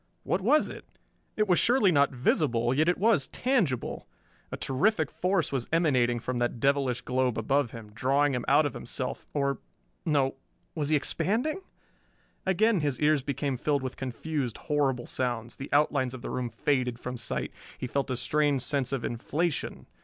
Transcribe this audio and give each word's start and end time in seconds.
What 0.23 0.41
was 0.41 0.67
it? 0.71 0.83
It 1.37 1.47
was 1.47 1.59
surely 1.59 1.91
not 1.91 2.09
visible, 2.09 2.73
yet 2.73 2.89
it 2.89 2.97
was 2.97 3.27
tangible. 3.27 4.07
A 4.51 4.57
terrific 4.57 5.11
force 5.11 5.51
was 5.51 5.69
emanating 5.71 6.19
from 6.19 6.39
that 6.39 6.59
devilish 6.59 7.01
globe 7.01 7.37
above 7.37 7.69
him, 7.69 7.91
drawing 7.93 8.33
him 8.33 8.43
out 8.47 8.65
of 8.65 8.73
himself 8.73 9.27
or 9.35 9.59
no 10.03 10.37
was 10.73 10.89
he 10.89 10.95
expanding? 10.95 11.61
Again 12.47 12.79
his 12.79 12.99
ears 12.99 13.21
became 13.21 13.57
filled 13.57 13.83
with 13.83 13.95
confused, 13.95 14.57
horrible 14.57 15.05
sounds, 15.05 15.57
the 15.57 15.69
outlines 15.71 16.15
of 16.15 16.23
the 16.23 16.31
room 16.31 16.49
faded 16.49 16.97
from 16.99 17.15
sight, 17.15 17.51
he 17.77 17.85
felt 17.85 18.09
a 18.09 18.15
strange 18.17 18.63
sense 18.63 18.91
of 18.91 19.05
inflation 19.05 19.85